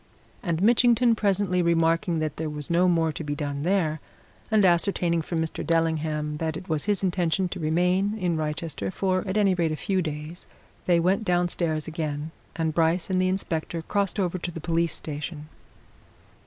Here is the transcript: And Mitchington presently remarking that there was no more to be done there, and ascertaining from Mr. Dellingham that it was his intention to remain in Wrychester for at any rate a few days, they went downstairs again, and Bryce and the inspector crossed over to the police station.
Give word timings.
And 0.41 0.63
Mitchington 0.63 1.13
presently 1.13 1.61
remarking 1.61 2.17
that 2.17 2.37
there 2.37 2.49
was 2.49 2.71
no 2.71 2.87
more 2.87 3.11
to 3.11 3.23
be 3.23 3.35
done 3.35 3.61
there, 3.61 3.99
and 4.49 4.65
ascertaining 4.65 5.21
from 5.21 5.37
Mr. 5.37 5.63
Dellingham 5.63 6.37
that 6.37 6.57
it 6.57 6.67
was 6.67 6.85
his 6.85 7.03
intention 7.03 7.47
to 7.49 7.59
remain 7.59 8.17
in 8.17 8.35
Wrychester 8.35 8.89
for 8.89 9.23
at 9.27 9.37
any 9.37 9.53
rate 9.53 9.71
a 9.71 9.75
few 9.75 10.01
days, 10.01 10.47
they 10.87 10.99
went 10.99 11.23
downstairs 11.23 11.87
again, 11.87 12.31
and 12.55 12.73
Bryce 12.73 13.11
and 13.11 13.21
the 13.21 13.29
inspector 13.29 13.83
crossed 13.83 14.19
over 14.19 14.39
to 14.39 14.49
the 14.49 14.59
police 14.59 14.95
station. 14.95 15.49